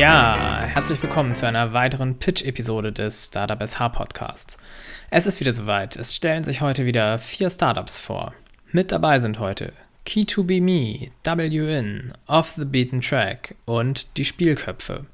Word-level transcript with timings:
Ja, 0.00 0.62
herzlich 0.62 1.02
willkommen 1.02 1.34
zu 1.34 1.46
einer 1.46 1.74
weiteren 1.74 2.18
Pitch-Episode 2.18 2.90
des 2.90 3.26
Startup 3.26 3.60
SH 3.62 3.90
Podcasts. 3.90 4.56
Es 5.10 5.26
ist 5.26 5.40
wieder 5.40 5.52
soweit. 5.52 5.94
Es 5.94 6.16
stellen 6.16 6.42
sich 6.42 6.62
heute 6.62 6.86
wieder 6.86 7.18
vier 7.18 7.50
Startups 7.50 7.98
vor. 7.98 8.32
Mit 8.72 8.92
dabei 8.92 9.18
sind 9.18 9.38
heute 9.38 9.74
Key2B 10.06 11.10
WIN, 11.22 12.14
Off 12.26 12.54
the 12.56 12.64
Beaten 12.64 13.02
Track 13.02 13.56
und 13.66 14.16
die 14.16 14.24
Spielköpfe. 14.24 15.04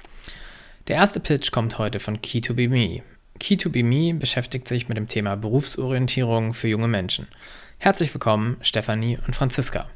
Der 0.87 0.95
erste 0.95 1.19
Pitch 1.19 1.51
kommt 1.51 1.79
heute 1.79 1.99
von 1.99 2.19
Key2B 2.19 3.03
Key2B 3.41 4.21
beschäftigt 4.21 4.69
sich 4.69 4.87
mit 4.87 4.97
dem 4.97 5.09
Thema 5.09 5.35
Berufsorientierung 5.35 6.55
für 6.55 6.69
junge 6.69 6.87
Menschen. 6.87 7.27
Herzlich 7.79 8.15
willkommen, 8.15 8.57
Stefanie 8.61 9.19
und 9.27 9.35
Franziska. 9.35 9.89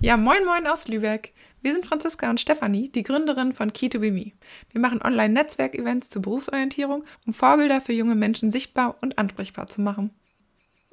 Ja, 0.00 0.16
moin 0.16 0.46
moin 0.46 0.66
aus 0.66 0.88
Lübeck. 0.88 1.34
Wir 1.60 1.72
sind 1.72 1.86
Franziska 1.86 2.30
und 2.30 2.40
Stefanie, 2.40 2.88
die 2.88 3.02
Gründerin 3.02 3.52
von 3.52 3.72
Key2BeMe. 3.72 4.32
Wir 4.70 4.80
machen 4.80 5.02
Online-Netzwerk-Events 5.02 6.08
zur 6.08 6.22
Berufsorientierung, 6.22 7.04
um 7.26 7.32
Vorbilder 7.32 7.80
für 7.80 7.92
junge 7.92 8.14
Menschen 8.14 8.52
sichtbar 8.52 8.96
und 9.00 9.18
ansprechbar 9.18 9.66
zu 9.66 9.80
machen. 9.80 10.10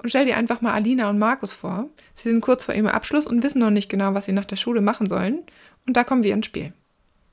Und 0.02 0.08
stell 0.08 0.26
dir 0.26 0.36
einfach 0.36 0.60
mal 0.60 0.72
Alina 0.72 1.08
und 1.08 1.18
Markus 1.18 1.52
vor. 1.52 1.88
Sie 2.14 2.28
sind 2.28 2.40
kurz 2.40 2.64
vor 2.64 2.74
ihrem 2.74 2.88
Abschluss 2.88 3.26
und 3.26 3.42
wissen 3.44 3.60
noch 3.60 3.70
nicht 3.70 3.88
genau, 3.88 4.14
was 4.14 4.24
sie 4.24 4.32
nach 4.32 4.44
der 4.44 4.56
Schule 4.56 4.80
machen 4.80 5.08
sollen. 5.08 5.44
Und 5.86 5.96
da 5.96 6.02
kommen 6.02 6.24
wir 6.24 6.34
ins 6.34 6.46
Spiel. 6.46 6.72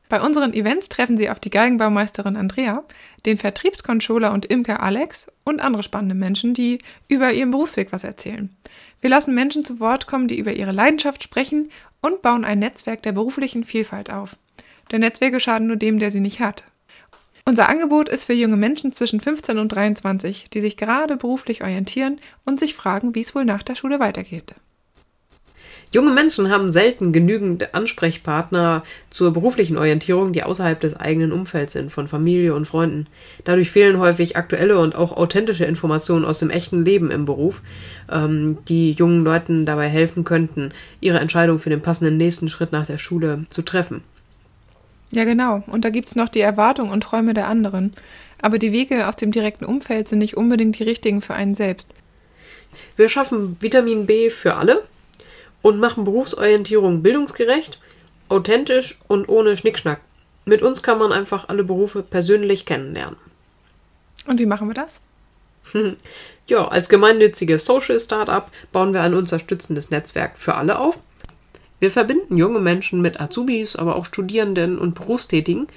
Bei 0.10 0.22
unseren 0.22 0.54
Events 0.54 0.90
treffen 0.90 1.18
Sie 1.18 1.30
auf 1.30 1.40
die 1.40 1.50
Geigenbaumeisterin 1.50 2.38
Andrea, 2.38 2.84
den 3.26 3.40
Vertriebscontroller 3.40 4.32
und 4.32 4.46
Imker 4.46 4.84
Alex 4.84 5.28
und 5.44 5.60
andere 5.60 5.82
spannende 5.82 6.14
Menschen, 6.14 6.54
die 6.54 6.78
über 7.08 7.32
ihren 7.32 7.50
Berufsweg 7.50 7.92
was 7.92 8.04
erzählen. 8.04 8.56
Wir 9.02 9.10
lassen 9.10 9.34
Menschen 9.34 9.66
zu 9.66 9.80
Wort 9.80 10.06
kommen, 10.06 10.28
die 10.28 10.38
über 10.38 10.54
ihre 10.54 10.72
Leidenschaft 10.72 11.24
sprechen 11.24 11.72
und 12.04 12.22
bauen 12.22 12.46
ein 12.46 12.60
Netzwerk 12.60 13.02
der 13.02 13.14
beruflichen 13.14 13.64
Vielfalt 13.64 14.12
auf. 14.12 14.36
Denn 14.92 15.00
Netzwerke 15.02 15.40
schaden 15.40 15.68
nur 15.68 15.78
dem, 15.78 15.98
der 15.98 16.12
sie 16.12 16.20
nicht 16.20 16.40
hat. 16.40 16.66
Unser 17.46 17.68
Angebot 17.68 18.10
ist 18.10 18.26
für 18.26 18.34
junge 18.34 18.58
Menschen 18.58 18.94
zwischen 18.94 19.20
15 19.20 19.58
und 19.58 19.70
23, 19.70 20.50
die 20.50 20.62
sich 20.62 20.78
gerade 20.78 21.18
beruflich 21.18 21.64
orientieren 21.64 22.20
und 22.46 22.60
sich 22.60 22.76
fragen, 22.76 23.16
wie 23.16 23.22
es 23.22 23.34
wohl 23.34 23.46
nach 23.46 23.64
der 23.64 23.76
Schule 23.76 24.00
weitergeht. 24.00 24.54
Junge 25.94 26.10
Menschen 26.10 26.50
haben 26.50 26.72
selten 26.72 27.14
genügend 27.14 27.76
Ansprechpartner 27.76 28.84
zur 29.12 29.32
beruflichen 29.32 29.78
Orientierung, 29.78 30.34
die 30.34 30.42
außerhalb 30.42 30.80
des 30.80 31.00
eigenen 31.00 31.32
Umfelds 31.32 31.74
sind, 31.74 31.92
von 31.92 32.08
Familie 32.08 32.56
und 32.56 32.66
Freunden. 32.66 33.06
Dadurch 33.44 33.70
fehlen 33.70 34.00
häufig 34.00 34.36
aktuelle 34.36 34.80
und 34.80 34.96
auch 34.96 35.16
authentische 35.16 35.66
Informationen 35.66 36.26
aus 36.26 36.40
dem 36.40 36.50
echten 36.50 36.84
Leben 36.84 37.12
im 37.12 37.26
Beruf, 37.26 37.62
ähm, 38.12 38.58
die 38.68 38.94
jungen 38.94 39.24
Leuten 39.24 39.68
dabei 39.68 39.88
helfen 39.88 40.24
könnten, 40.24 40.72
ihre 41.00 41.20
Entscheidung 41.20 41.60
für 41.60 41.70
den 41.70 41.82
passenden 41.82 42.18
nächsten 42.18 42.50
Schritt 42.50 42.72
nach 42.72 42.88
der 42.88 42.98
Schule 42.98 43.46
zu 43.52 43.62
treffen. 43.62 44.02
Ja, 45.12 45.26
genau. 45.26 45.62
Und 45.68 45.86
da 45.86 45.92
gibt 45.92 46.08
es 46.08 46.16
noch 46.16 46.28
die 46.28 46.42
Erwartungen 46.42 46.90
und 46.90 47.02
Träume 47.02 47.36
der 47.36 47.48
anderen. 47.48 47.94
Aber 48.42 48.58
die 48.58 48.72
Wege 48.72 49.08
aus 49.08 49.16
dem 49.16 49.32
direkten 49.32 49.66
Umfeld 49.66 50.08
sind 50.08 50.18
nicht 50.18 50.38
unbedingt 50.38 50.80
die 50.80 50.84
richtigen 50.84 51.22
für 51.22 51.36
einen 51.36 51.54
selbst. 51.54 51.94
Wir 52.96 53.10
schaffen 53.10 53.58
Vitamin 53.60 54.08
B 54.08 54.32
für 54.32 54.56
alle 54.56 54.82
und 55.64 55.80
machen 55.80 56.04
Berufsorientierung 56.04 57.02
bildungsgerecht, 57.02 57.80
authentisch 58.30 59.00
und 59.08 59.28
ohne 59.28 59.58
Schnickschnack. 59.58 60.02
Mit 60.46 60.62
uns 60.62 60.84
kann 60.84 61.00
man 61.00 61.12
einfach 61.12 61.50
alle 61.50 61.64
Berufe 61.64 62.04
persönlich 62.04 62.68
kennenlernen. 62.68 63.16
Und 64.28 64.40
wie 64.40 64.46
machen 64.46 64.68
wir 64.68 64.76
das? 64.76 65.00
ja, 66.48 66.68
als 66.68 66.90
gemeinnütziges 66.90 67.66
Social 67.66 68.00
Startup 68.00 68.46
bauen 68.72 68.94
wir 68.94 69.02
ein 69.02 69.16
unterstützendes 69.16 69.90
Netzwerk 69.90 70.38
für 70.38 70.56
alle 70.56 70.78
auf. 70.78 71.00
Wir 71.80 71.92
verbinden 71.92 72.38
junge 72.38 72.60
Menschen 72.60 73.02
mit 73.02 73.20
Azubis, 73.20 73.76
aber 73.76 73.96
auch 73.96 74.06
Studierenden 74.06 74.78
und 74.78 74.96
Berufstätigen, 74.96 75.68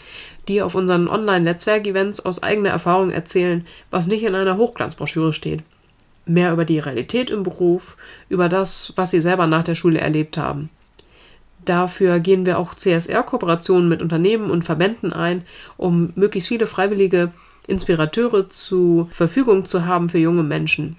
die 0.48 0.62
auf 0.62 0.74
unseren 0.74 1.08
Online-Netzwerkevents 1.08 2.20
aus 2.20 2.42
eigener 2.42 2.70
Erfahrung 2.70 3.10
erzählen, 3.10 3.66
was 3.90 4.06
nicht 4.06 4.22
in 4.22 4.34
einer 4.34 4.56
Hochglanzbroschüre 4.56 5.32
steht 5.32 5.62
mehr 6.26 6.52
über 6.52 6.64
die 6.64 6.78
Realität 6.78 7.30
im 7.30 7.42
Beruf, 7.42 7.96
über 8.28 8.48
das, 8.48 8.92
was 8.96 9.10
sie 9.10 9.20
selber 9.20 9.46
nach 9.46 9.62
der 9.62 9.74
Schule 9.74 10.00
erlebt 10.00 10.36
haben. 10.36 10.68
Dafür 11.64 12.20
gehen 12.20 12.46
wir 12.46 12.58
auch 12.58 12.74
CSR-Kooperationen 12.74 13.88
mit 13.88 14.02
Unternehmen 14.02 14.50
und 14.50 14.64
Verbänden 14.64 15.12
ein, 15.12 15.42
um 15.76 16.12
möglichst 16.14 16.48
viele 16.48 16.66
freiwillige 16.66 17.32
Inspirateure 17.66 18.48
zur 18.48 19.06
Verfügung 19.06 19.64
zu 19.64 19.86
haben 19.86 20.08
für 20.08 20.18
junge 20.18 20.44
Menschen. 20.44 20.96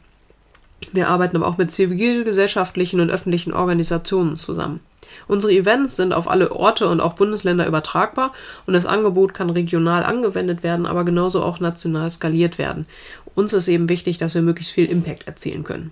Wir 0.92 1.08
arbeiten 1.08 1.38
aber 1.38 1.48
auch 1.48 1.58
mit 1.58 1.72
zivilgesellschaftlichen 1.72 3.00
und 3.00 3.10
öffentlichen 3.10 3.54
Organisationen 3.54 4.38
zusammen. 4.38 4.82
Unsere 5.28 5.54
Events 5.54 5.96
sind 5.96 6.14
auf 6.14 6.28
alle 6.28 6.52
Orte 6.52 6.88
und 6.88 7.02
auch 7.02 7.14
Bundesländer 7.14 7.68
übertragbar 7.68 8.34
und 8.66 8.74
das 8.74 8.86
Angebot 8.86 9.34
kann 9.34 9.50
regional 9.50 10.04
angewendet 10.04 10.64
werden, 10.64 10.86
aber 10.86 11.04
genauso 11.06 11.44
auch 11.44 11.60
national 11.60 12.10
skaliert 12.10 12.58
werden. 12.58 12.86
Uns 13.36 13.54
ist 13.54 13.68
eben 13.68 13.90
wichtig, 13.90 14.18
dass 14.18 14.36
wir 14.36 14.42
möglichst 14.42 14.74
viel 14.74 14.86
Impact 14.86 15.28
erzielen 15.28 15.64
können. 15.64 15.92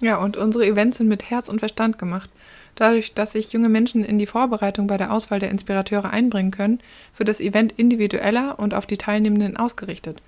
Ja, 0.00 0.18
und 0.18 0.36
unsere 0.36 0.66
Events 0.66 0.98
sind 0.98 1.08
mit 1.08 1.30
Herz 1.30 1.48
und 1.48 1.60
Verstand 1.60 1.98
gemacht. 1.98 2.30
Dadurch, 2.74 3.14
dass 3.14 3.32
sich 3.32 3.52
junge 3.52 3.70
Menschen 3.70 4.04
in 4.04 4.18
die 4.18 4.26
Vorbereitung 4.26 4.86
bei 4.86 4.98
der 4.98 5.10
Auswahl 5.10 5.40
der 5.40 5.50
Inspirateure 5.50 6.10
einbringen 6.10 6.50
können, 6.50 6.80
wird 7.16 7.28
das 7.28 7.40
Event 7.40 7.72
individueller 7.78 8.58
und 8.58 8.74
auf 8.74 8.84
die 8.84 8.98
Teilnehmenden 8.98 9.56
ausgerichtet. 9.56 10.20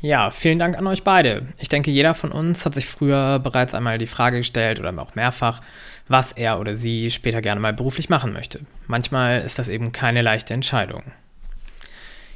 Ja, 0.00 0.30
vielen 0.30 0.58
Dank 0.58 0.76
an 0.76 0.86
euch 0.86 1.04
beide. 1.04 1.46
Ich 1.58 1.68
denke, 1.68 1.90
jeder 1.90 2.14
von 2.14 2.30
uns 2.30 2.66
hat 2.66 2.74
sich 2.74 2.86
früher 2.86 3.38
bereits 3.38 3.74
einmal 3.74 3.98
die 3.98 4.06
Frage 4.06 4.38
gestellt 4.38 4.78
oder 4.78 4.96
auch 5.00 5.14
mehrfach, 5.14 5.62
was 6.08 6.32
er 6.32 6.60
oder 6.60 6.74
sie 6.74 7.10
später 7.10 7.40
gerne 7.40 7.60
mal 7.60 7.72
beruflich 7.72 8.08
machen 8.08 8.32
möchte. 8.32 8.60
Manchmal 8.86 9.40
ist 9.40 9.58
das 9.58 9.68
eben 9.68 9.92
keine 9.92 10.22
leichte 10.22 10.54
Entscheidung. 10.54 11.02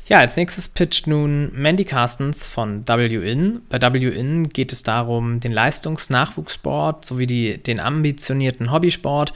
Ja, 0.06 0.18
als 0.18 0.36
nächstes 0.36 0.68
pitcht 0.68 1.06
nun 1.06 1.52
Mandy 1.54 1.84
Carstens 1.84 2.48
von 2.48 2.88
WIN. 2.88 3.60
Bei 3.68 3.80
WIN 3.80 4.48
geht 4.48 4.72
es 4.72 4.82
darum, 4.82 5.38
den 5.38 5.52
Leistungsnachwuchssport 5.52 7.04
sowie 7.04 7.28
die, 7.28 7.58
den 7.58 7.78
ambitionierten 7.78 8.72
Hobbysport 8.72 9.32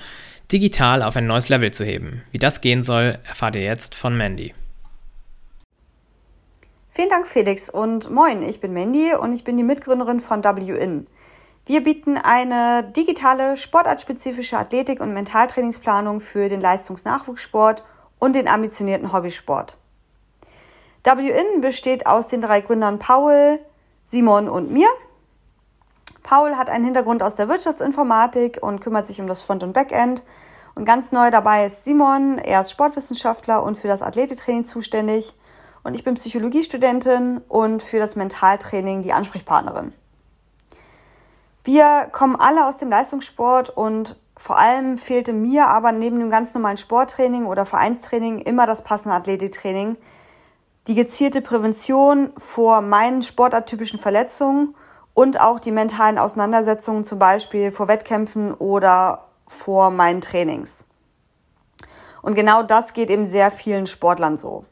digital 0.51 1.03
auf 1.03 1.15
ein 1.15 1.29
neues 1.29 1.49
Level 1.49 1.71
zu 1.71 1.85
heben. 1.85 2.23
Wie 2.33 2.39
das 2.39 2.61
gehen 2.61 2.83
soll, 2.83 3.19
erfahrt 3.25 3.55
ihr 3.55 3.63
jetzt 3.63 3.95
von 3.95 4.17
Mandy. 4.17 4.53
Vielen 6.97 7.09
Dank, 7.09 7.27
Felix. 7.27 7.69
Und 7.69 8.09
moin, 8.09 8.41
ich 8.45 8.61
bin 8.61 8.73
Mandy 8.73 9.17
und 9.17 9.33
ich 9.33 9.43
bin 9.43 9.57
die 9.57 9.65
Mitgründerin 9.65 10.21
von 10.21 10.45
WIN. 10.45 11.09
Wir 11.67 11.83
bieten 11.83 12.17
eine 12.17 12.85
digitale, 12.85 13.57
sportartspezifische 13.57 14.57
Athletik- 14.57 15.01
und 15.01 15.13
Mentaltrainingsplanung 15.13 16.21
für 16.21 16.49
den 16.49 16.61
Leistungsnachwuchssport 16.61 17.83
und 18.21 18.37
den 18.37 18.47
ambitionierten 18.47 19.13
Hobbysport. 19.13 19.77
WIN 21.03 21.63
besteht 21.63 22.07
aus 22.07 22.29
den 22.29 22.41
drei 22.41 22.61
Gründern 22.61 23.01
Paul, 23.01 23.59
Simon 24.05 24.49
und 24.49 24.71
mir. 24.71 24.89
Paul 26.23 26.57
hat 26.57 26.71
einen 26.71 26.85
Hintergrund 26.85 27.25
aus 27.25 27.35
der 27.35 27.49
Wirtschaftsinformatik 27.49 28.63
und 28.63 28.81
kümmert 28.81 29.09
sich 29.09 29.21
um 29.21 29.27
das 29.27 29.43
Front- 29.43 29.65
und 29.65 29.73
Backend. 29.73 30.23
Und 30.77 30.85
ganz 30.85 31.11
neu 31.11 31.33
dabei 31.33 31.67
ist 31.67 31.85
Simon. 31.85 32.39
Er 32.39 32.61
ist 32.61 32.71
Sportwissenschaftler 32.71 33.65
und 33.65 33.81
für 33.81 33.89
das 33.89 34.01
Athletiktraining 34.01 34.67
zuständig. 34.67 35.35
Und 35.85 35.95
ich 35.95 36.03
bin 36.03 36.15
Psychologiestudentin 36.15 37.43
und 37.47 37.83
für 37.83 37.99
das 37.99 38.17
Mentaltraining 38.17 39.03
die 39.03 39.13
Ansprechpartnerin. 39.13 39.93
Wir 41.63 42.09
kommen 42.11 42.37
alle 42.37 42.67
aus 42.67 42.79
dem 42.79 42.91
Leistungssport 42.91 43.71
und 43.71 44.17
vor 44.37 44.59
allem 44.59 44.99
fehlte 44.99 45.33
mir 45.33 45.69
aber 45.69 45.93
neben 45.93 46.19
dem 46.19 46.31
ganz 46.31 46.53
normalen 46.55 46.79
Sporttraining 46.79 47.47
oder 47.47 47.67
Vereinstraining 47.67 48.41
immer 48.41 48.67
das 48.67 48.83
passende 48.83 49.15
Athletiktraining, 49.15 49.97
die 50.89 50.95
gezielte 50.95 51.41
Prävention 51.41 52.33
vor 52.39 52.81
meinen 52.81 53.23
sportarttypischen 53.23 54.01
Verletzungen 54.01 54.75
und 55.13 55.41
auch 55.41 55.61
die 55.61 55.71
mentalen 55.71 56.19
Auseinandersetzungen 56.19 57.05
zum 57.05 57.19
Beispiel 57.19 57.73
vor 57.73 57.89
Wettkämpfen 57.89 58.53
oder 58.53 59.29
vor 59.47 59.91
meinen 59.91 60.21
Trainings. 60.21 60.85
Und 62.23 62.35
genau 62.35 62.63
das 62.63 62.95
geht 62.95 63.11
eben 63.11 63.27
sehr 63.27 63.51
vielen 63.51 63.87
Sportlern 63.87 64.39
so. 64.39 64.65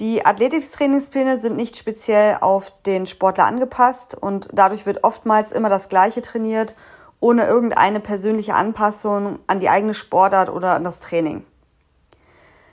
Die 0.00 0.26
Athletics-Trainingspläne 0.26 1.38
sind 1.38 1.54
nicht 1.54 1.76
speziell 1.76 2.38
auf 2.40 2.72
den 2.84 3.06
Sportler 3.06 3.44
angepasst 3.44 4.16
und 4.20 4.48
dadurch 4.52 4.86
wird 4.86 5.04
oftmals 5.04 5.52
immer 5.52 5.68
das 5.68 5.88
Gleiche 5.88 6.20
trainiert, 6.20 6.74
ohne 7.20 7.46
irgendeine 7.46 8.00
persönliche 8.00 8.54
Anpassung 8.54 9.38
an 9.46 9.60
die 9.60 9.68
eigene 9.68 9.94
Sportart 9.94 10.48
oder 10.48 10.74
an 10.74 10.82
das 10.82 10.98
Training. 10.98 11.46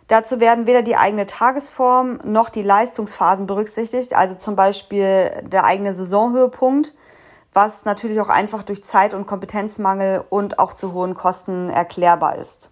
Dazu 0.07 0.39
werden 0.39 0.65
weder 0.65 0.81
die 0.81 0.97
eigene 0.97 1.27
Tagesform 1.27 2.19
noch 2.23 2.49
die 2.49 2.63
Leistungsphasen 2.63 3.45
berücksichtigt, 3.45 4.15
also 4.15 4.33
zum 4.33 4.55
Beispiel 4.55 5.31
der 5.43 5.63
eigene 5.63 5.93
Saisonhöhepunkt, 5.93 6.93
was 7.53 7.85
natürlich 7.85 8.19
auch 8.19 8.29
einfach 8.29 8.63
durch 8.63 8.83
Zeit- 8.83 9.13
und 9.13 9.27
Kompetenzmangel 9.27 10.25
und 10.29 10.57
auch 10.57 10.73
zu 10.73 10.93
hohen 10.93 11.13
Kosten 11.13 11.69
erklärbar 11.69 12.35
ist. 12.37 12.71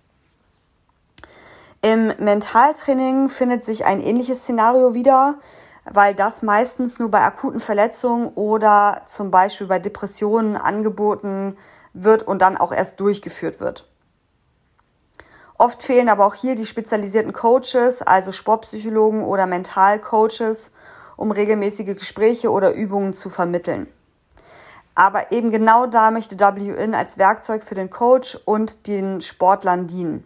Im 1.82 2.08
Mentaltraining 2.18 3.30
findet 3.30 3.64
sich 3.64 3.86
ein 3.86 4.02
ähnliches 4.02 4.42
Szenario 4.42 4.94
wieder, 4.96 5.40
weil 5.86 6.14
das 6.14 6.42
meistens 6.42 7.00
nur 7.00 7.10
bei 7.10 7.22
akuten 7.22 7.62
Verletzungen 7.62 8.28
oder 8.36 9.04
zum 9.06 9.32
Beispiel 9.32 9.68
bei 9.68 9.80
Depressionen 9.80 10.58
angeboten 10.58 11.58
wird 11.94 12.24
und 12.24 12.42
dann 12.42 12.58
auch 12.58 12.74
erst 12.74 13.00
durchgeführt 13.00 13.62
wird. 13.62 13.88
Oft 15.58 15.82
fehlen 15.82 16.10
aber 16.10 16.26
auch 16.26 16.36
hier 16.36 16.56
die 16.56 16.66
spezialisierten 16.66 17.32
Coaches, 17.32 18.02
also 18.02 18.34
Sportpsychologen 18.34 19.24
oder 19.24 19.46
Mentalcoaches, 19.46 20.74
um 21.16 21.32
regelmäßige 21.32 21.96
Gespräche 21.96 22.52
oder 22.52 22.74
Übungen 22.74 23.14
zu 23.14 23.30
vermitteln. 23.30 23.88
Aber 24.96 25.32
eben 25.32 25.50
genau 25.50 25.86
da 25.86 26.12
möchte 26.12 26.38
WIN 26.38 26.94
als 26.94 27.18
Werkzeug 27.18 27.64
für 27.64 27.76
den 27.76 27.90
Coach 27.90 28.38
und 28.44 28.88
den 28.88 29.22
Sportlern 29.22 29.88
dienen. 29.88 30.26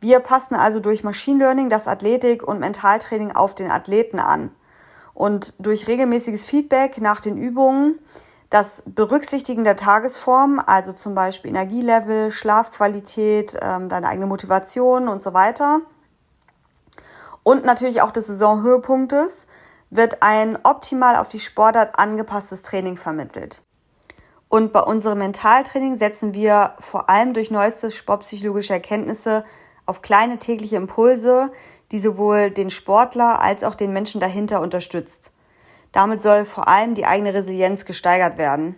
Wir 0.00 0.20
passen 0.20 0.54
also 0.54 0.80
durch 0.80 1.04
Machine 1.04 1.38
Learning 1.38 1.68
das 1.68 1.86
Athletik- 1.86 2.42
und 2.42 2.58
Mentaltraining 2.58 3.32
auf 3.32 3.54
den 3.54 3.70
Athleten 3.70 4.18
an. 4.18 4.50
Und 5.12 5.54
durch 5.64 5.86
regelmäßiges 5.86 6.46
Feedback 6.46 7.00
nach 7.00 7.20
den 7.20 7.36
Übungen, 7.36 7.98
das 8.48 8.82
Berücksichtigen 8.86 9.62
der 9.62 9.76
Tagesform, 9.76 10.60
also 10.64 10.92
zum 10.92 11.14
Beispiel 11.14 11.50
Energielevel, 11.50 12.32
Schlafqualität, 12.32 13.58
ähm, 13.60 13.88
deine 13.90 14.08
eigene 14.08 14.26
Motivation 14.26 15.08
und 15.08 15.22
so 15.22 15.34
weiter, 15.34 15.80
und 17.42 17.64
natürlich 17.64 18.02
auch 18.02 18.10
des 18.10 18.26
Saisonhöhepunktes, 18.26 19.46
wird 19.90 20.22
ein 20.22 20.58
optimal 20.62 21.16
auf 21.16 21.28
die 21.28 21.40
Sportart 21.40 21.98
angepasstes 21.98 22.62
Training 22.62 22.96
vermittelt. 22.96 23.62
Und 24.48 24.72
bei 24.72 24.80
unserem 24.80 25.18
Mentaltraining 25.18 25.96
setzen 25.96 26.34
wir 26.34 26.74
vor 26.78 27.08
allem 27.08 27.34
durch 27.34 27.50
neueste 27.50 27.90
sportpsychologische 27.90 28.72
Erkenntnisse 28.72 29.44
auf 29.90 30.00
kleine 30.02 30.38
tägliche 30.38 30.76
Impulse, 30.76 31.50
die 31.92 31.98
sowohl 31.98 32.50
den 32.50 32.70
Sportler 32.70 33.42
als 33.42 33.64
auch 33.64 33.74
den 33.74 33.92
Menschen 33.92 34.20
dahinter 34.20 34.60
unterstützt. 34.60 35.34
Damit 35.92 36.22
soll 36.22 36.44
vor 36.44 36.68
allem 36.68 36.94
die 36.94 37.04
eigene 37.04 37.34
Resilienz 37.34 37.84
gesteigert 37.84 38.38
werden. 38.38 38.76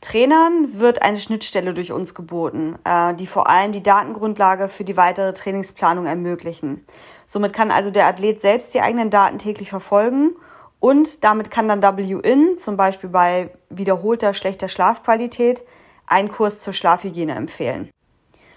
Trainern 0.00 0.80
wird 0.80 1.00
eine 1.00 1.18
Schnittstelle 1.18 1.72
durch 1.72 1.92
uns 1.92 2.14
geboten, 2.14 2.76
äh, 2.84 3.14
die 3.14 3.26
vor 3.26 3.48
allem 3.48 3.72
die 3.72 3.82
Datengrundlage 3.82 4.68
für 4.68 4.84
die 4.84 4.98
weitere 4.98 5.32
Trainingsplanung 5.32 6.04
ermöglichen. 6.04 6.84
Somit 7.24 7.54
kann 7.54 7.70
also 7.70 7.90
der 7.90 8.06
Athlet 8.06 8.40
selbst 8.40 8.74
die 8.74 8.82
eigenen 8.82 9.08
Daten 9.08 9.38
täglich 9.38 9.70
verfolgen 9.70 10.32
und 10.78 11.24
damit 11.24 11.50
kann 11.50 11.68
dann 11.68 11.82
WIN 11.82 12.58
zum 12.58 12.76
Beispiel 12.76 13.08
bei 13.08 13.50
wiederholter 13.70 14.34
schlechter 14.34 14.68
Schlafqualität 14.68 15.62
einen 16.06 16.30
Kurs 16.30 16.60
zur 16.60 16.74
Schlafhygiene 16.74 17.34
empfehlen. 17.34 17.88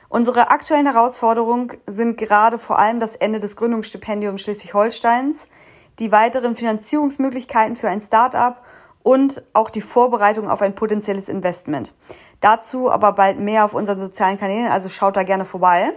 Unsere 0.10 0.52
aktuellen 0.52 0.86
Herausforderungen 0.86 1.74
sind 1.86 2.18
gerade 2.18 2.58
vor 2.58 2.80
allem 2.80 3.00
das 3.00 3.16
Ende 3.18 3.40
des 3.40 3.58
Gründungsstipendiums 3.58 4.42
Schleswig-Holsteins, 4.42 5.48
die 6.00 6.12
weiteren 6.12 6.56
Finanzierungsmöglichkeiten 6.56 7.76
für 7.76 7.90
ein 7.90 8.00
Start-up 8.00 8.64
und 9.04 9.44
auch 9.54 9.70
die 9.70 9.82
Vorbereitung 9.82 10.50
auf 10.50 10.62
ein 10.62 10.76
potenzielles 10.76 11.28
Investment. 11.28 11.94
Dazu 12.40 12.90
aber 12.90 13.14
bald 13.14 13.40
mehr 13.40 13.66
auf 13.66 13.74
unseren 13.74 14.00
sozialen 14.00 14.38
Kanälen, 14.38 14.72
also 14.72 14.90
schaut 14.90 15.18
da 15.18 15.24
gerne 15.24 15.44
vorbei. 15.44 15.92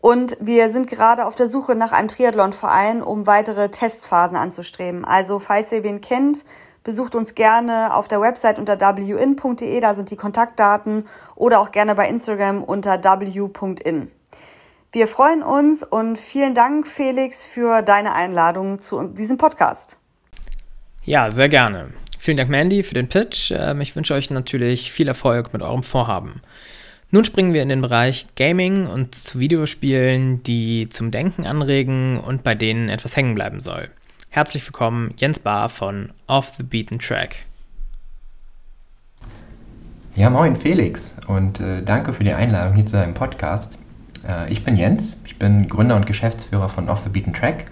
Und 0.00 0.36
wir 0.40 0.70
sind 0.70 0.88
gerade 0.88 1.26
auf 1.26 1.34
der 1.34 1.48
Suche 1.48 1.74
nach 1.74 1.92
einem 1.92 2.08
Triathlon-Verein, 2.08 3.02
um 3.02 3.26
weitere 3.26 3.68
Testphasen 3.68 4.36
anzustreben. 4.36 5.04
Also 5.04 5.40
falls 5.40 5.72
ihr 5.72 5.82
wen 5.82 6.00
kennt, 6.00 6.44
Besucht 6.88 7.14
uns 7.14 7.34
gerne 7.34 7.94
auf 7.94 8.08
der 8.08 8.22
Website 8.22 8.58
unter 8.58 8.80
win.de, 8.80 9.78
da 9.80 9.92
sind 9.92 10.10
die 10.10 10.16
Kontaktdaten 10.16 11.04
oder 11.34 11.60
auch 11.60 11.70
gerne 11.70 11.94
bei 11.94 12.08
Instagram 12.08 12.64
unter 12.64 13.04
w.in. 13.04 14.10
Wir 14.92 15.06
freuen 15.06 15.42
uns 15.42 15.82
und 15.82 16.16
vielen 16.16 16.54
Dank, 16.54 16.88
Felix, 16.88 17.44
für 17.44 17.82
deine 17.82 18.14
Einladung 18.14 18.80
zu 18.80 19.06
diesem 19.06 19.36
Podcast. 19.36 19.98
Ja, 21.04 21.30
sehr 21.30 21.50
gerne. 21.50 21.92
Vielen 22.18 22.38
Dank, 22.38 22.48
Mandy, 22.48 22.82
für 22.82 22.94
den 22.94 23.10
Pitch. 23.10 23.50
Ähm, 23.54 23.82
ich 23.82 23.94
wünsche 23.94 24.14
euch 24.14 24.30
natürlich 24.30 24.90
viel 24.90 25.08
Erfolg 25.08 25.52
mit 25.52 25.60
eurem 25.60 25.82
Vorhaben. 25.82 26.40
Nun 27.10 27.24
springen 27.24 27.52
wir 27.52 27.60
in 27.60 27.68
den 27.68 27.82
Bereich 27.82 28.28
Gaming 28.34 28.86
und 28.86 29.14
zu 29.14 29.38
Videospielen, 29.38 30.42
die 30.42 30.88
zum 30.88 31.10
Denken 31.10 31.44
anregen 31.44 32.18
und 32.18 32.44
bei 32.44 32.54
denen 32.54 32.88
etwas 32.88 33.14
hängen 33.14 33.34
bleiben 33.34 33.60
soll. 33.60 33.90
Herzlich 34.38 34.64
willkommen, 34.68 35.12
Jens 35.16 35.40
Bahr 35.40 35.68
von 35.68 36.10
Off 36.28 36.52
the 36.56 36.62
Beaten 36.62 37.00
Track. 37.00 37.38
Ja, 40.14 40.30
moin 40.30 40.54
Felix 40.54 41.12
und 41.26 41.58
äh, 41.58 41.82
danke 41.82 42.12
für 42.12 42.22
die 42.22 42.32
Einladung 42.32 42.76
hier 42.76 42.86
zu 42.86 42.98
deinem 42.98 43.14
Podcast. 43.14 43.76
Äh, 44.24 44.48
ich 44.52 44.62
bin 44.62 44.76
Jens, 44.76 45.16
ich 45.24 45.40
bin 45.40 45.68
Gründer 45.68 45.96
und 45.96 46.06
Geschäftsführer 46.06 46.68
von 46.68 46.88
Off 46.88 47.02
the 47.02 47.08
Beaten 47.08 47.32
Track 47.32 47.64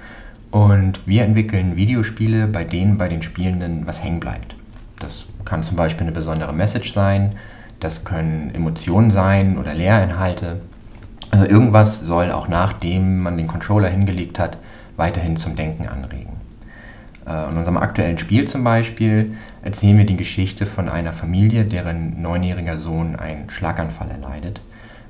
und 0.51 0.99
wir 1.07 1.23
entwickeln 1.23 1.77
Videospiele, 1.77 2.49
bei 2.49 2.65
denen 2.65 2.99
bei 2.99 3.09
den 3.09 3.23
Spielenden 3.23 3.87
was 3.87 4.03
hängen 4.03 4.19
bleibt. 4.19 4.57
Das 4.99 5.27
kann 5.45 5.63
zum 5.63 5.77
Beispiel 5.77 6.03
eine 6.03 6.17
besondere 6.17 6.53
Message 6.53 6.93
sein, 6.93 7.37
das 7.79 8.03
können 8.03 8.53
Emotionen 8.57 9.13
sein 9.13 9.57
oder 9.57 9.73
Lehrinhalte. 9.73 10.63
Also 11.31 11.47
irgendwas 11.47 12.01
soll 12.01 12.33
auch 12.33 12.49
nachdem 12.49 13.23
man 13.23 13.37
den 13.37 13.47
Controller 13.47 13.89
hingelegt 13.89 14.41
hat, 14.41 14.59
weiterhin 14.97 15.37
zum 15.37 15.55
Denken 15.55 15.87
anregen. 15.87 16.37
Äh, 17.27 17.51
in 17.51 17.57
unserem 17.57 17.77
aktuellen 17.77 18.19
Spiel 18.19 18.47
zum 18.47 18.63
Beispiel 18.65 19.35
erzählen 19.63 19.99
wir 19.99 20.07
die 20.07 20.17
Geschichte 20.17 20.67
von 20.67 20.89
einer 20.89 21.13
Familie, 21.13 21.65
deren 21.65 22.21
neunjähriger 22.23 22.79
Sohn 22.79 23.17
einen 23.17 23.51
Schlaganfall 23.51 24.11
erleidet. 24.11 24.61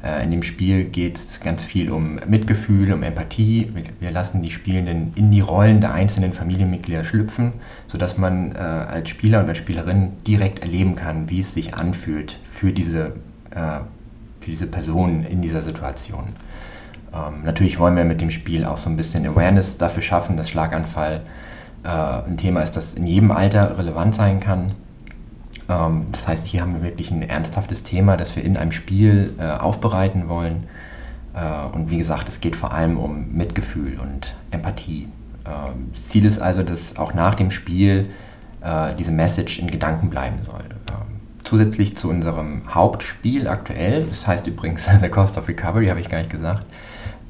Äh, 0.03 0.25
in 0.25 0.31
dem 0.31 0.43
Spiel 0.43 0.85
geht 0.85 1.17
es 1.17 1.41
ganz 1.41 1.63
viel 1.63 1.91
um 1.91 2.19
Mitgefühl, 2.27 2.93
um 2.93 3.03
Empathie. 3.03 3.71
Wir 4.01 4.11
lassen 4.11 4.43
die 4.43 4.51
Spielenden 4.51 5.13
in 5.15 5.31
die 5.31 5.41
Rollen 5.41 5.81
der 5.81 5.93
einzelnen 5.93 6.33
Familienmitglieder 6.33 7.05
schlüpfen, 7.05 7.53
sodass 7.87 8.17
man 8.17 8.53
äh, 8.53 8.59
als 8.59 9.11
Spieler 9.11 9.41
und 9.41 9.49
als 9.49 9.59
Spielerin 9.59 10.13
direkt 10.27 10.61
erleben 10.61 10.97
kann, 10.97 11.29
wie 11.29 11.41
es 11.41 11.53
sich 11.53 11.75
anfühlt 11.75 12.39
für 12.51 12.73
diese, 12.73 13.13
für 13.51 14.51
diese 14.51 14.67
Person 14.67 15.25
in 15.25 15.41
dieser 15.41 15.63
Situation. 15.63 16.35
Ähm, 17.15 17.43
natürlich 17.45 17.79
wollen 17.79 17.97
wir 17.97 18.05
mit 18.05 18.21
dem 18.21 18.31
Spiel 18.31 18.65
auch 18.65 18.77
so 18.77 18.91
ein 18.91 18.97
bisschen 18.97 19.27
Awareness 19.27 19.79
dafür 19.79 20.03
schaffen, 20.03 20.37
dass 20.37 20.51
Schlaganfall 20.51 21.23
äh, 21.85 21.89
ein 21.89 22.37
Thema 22.37 22.63
ist, 22.63 22.77
das 22.77 22.95
in 22.95 23.07
jedem 23.07 23.31
Alter 23.31 23.79
relevant 23.79 24.15
sein 24.15 24.41
kann. 24.41 24.73
Ähm, 25.69 26.07
das 26.13 26.29
heißt, 26.29 26.47
hier 26.47 26.63
haben 26.63 26.75
wir 26.75 26.83
wirklich 26.83 27.11
ein 27.11 27.23
ernsthaftes 27.23 27.83
Thema, 27.83 28.17
das 28.17 28.37
wir 28.37 28.45
in 28.45 28.57
einem 28.57 28.73
Spiel 28.73 29.35
äh, 29.39 29.51
aufbereiten 29.51 30.29
wollen. 30.29 30.67
Äh, 31.35 31.75
und 31.75 31.91
wie 31.91 31.99
gesagt, 31.99 32.29
es 32.29 32.41
geht 32.41 32.57
vor 32.57 32.73
allem 32.73 32.99
um 32.99 33.33
Mitgefühl 33.33 33.99
und 34.01 34.35
Empathie. 34.51 35.09
Ähm, 35.47 35.93
Ziel 36.09 36.25
ist 36.25 36.39
also, 36.39 36.63
dass 36.63 36.97
auch 36.97 37.15
nach 37.15 37.35
dem 37.35 37.51
Spiel 37.51 38.09
äh, 38.63 38.95
diese 38.99 39.13
Message 39.13 39.59
in 39.59 39.71
Gedanken 39.71 40.11
bleiben 40.11 40.39
soll. 40.45 40.65
Ähm, 40.91 41.21
zusätzlich 41.45 41.97
zu 41.97 42.09
unserem 42.09 42.63
Hauptspiel 42.73 43.49
aktuell, 43.49 44.05
das 44.05 44.27
heißt 44.27 44.47
übrigens 44.47 44.89
The 45.01 45.09
Cost 45.09 45.39
of 45.39 45.49
Recovery, 45.49 45.89
habe 45.89 46.01
ich 46.01 46.09
gar 46.09 46.19
nicht 46.19 46.31
gesagt, 46.31 46.65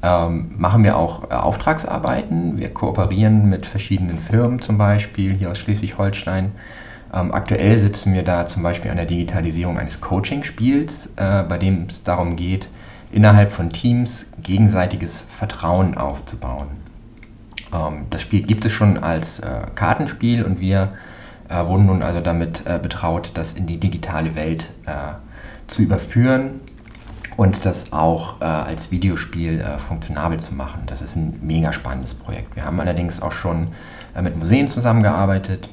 ähm, 0.07 0.51
machen 0.57 0.83
wir 0.83 0.95
auch 0.95 1.29
äh, 1.29 1.33
Auftragsarbeiten. 1.33 2.57
Wir 2.57 2.73
kooperieren 2.73 3.49
mit 3.49 3.65
verschiedenen 3.65 4.19
Firmen 4.19 4.61
zum 4.61 4.77
Beispiel 4.77 5.33
hier 5.33 5.51
aus 5.51 5.57
Schleswig-Holstein. 5.57 6.53
Ähm, 7.13 7.33
aktuell 7.33 7.79
sitzen 7.79 8.13
wir 8.13 8.23
da 8.23 8.47
zum 8.47 8.63
Beispiel 8.63 8.89
an 8.89 8.97
der 8.97 9.05
Digitalisierung 9.05 9.77
eines 9.77 9.99
Coaching-Spiels, 9.99 11.09
äh, 11.17 11.43
bei 11.43 11.57
dem 11.57 11.87
es 11.89 12.03
darum 12.03 12.37
geht, 12.37 12.69
innerhalb 13.11 13.51
von 13.51 13.69
Teams 13.69 14.25
gegenseitiges 14.41 15.21
Vertrauen 15.21 15.97
aufzubauen. 15.97 16.67
Ähm, 17.73 18.05
das 18.09 18.21
Spiel 18.21 18.43
gibt 18.43 18.63
es 18.63 18.71
schon 18.71 18.97
als 18.97 19.39
äh, 19.39 19.61
Kartenspiel 19.75 20.43
und 20.43 20.61
wir 20.61 20.93
äh, 21.49 21.65
wurden 21.65 21.85
nun 21.85 22.01
also 22.01 22.21
damit 22.21 22.65
äh, 22.65 22.79
betraut, 22.81 23.31
das 23.33 23.53
in 23.53 23.67
die 23.67 23.79
digitale 23.79 24.35
Welt 24.35 24.69
zu 25.67 25.81
überführen 25.81 26.61
und 27.37 27.65
das 27.65 27.93
auch 27.93 28.41
äh, 28.41 28.45
als 28.45 28.91
Videospiel 28.91 29.61
äh, 29.61 29.77
funktionabel 29.77 30.39
zu 30.39 30.53
machen. 30.53 30.81
Das 30.87 31.01
ist 31.01 31.15
ein 31.15 31.39
mega 31.41 31.71
spannendes 31.71 32.13
Projekt. 32.15 32.55
Wir 32.55 32.65
haben 32.65 32.79
allerdings 32.79 33.21
auch 33.21 33.31
schon 33.31 33.69
äh, 34.15 34.21
mit 34.23 34.35
Museen 34.35 34.67
zusammengearbeitet 34.67 35.69